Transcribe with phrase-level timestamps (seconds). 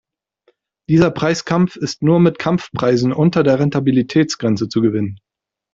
[0.89, 5.19] Dieser Preiskampf ist nur mit Kampfpreisen unter der Rentabilitätsgrenze zu gewinnen.